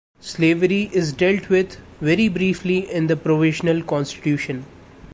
[0.19, 4.65] Slavery is dealt with very briefly in the Provisional Constitution.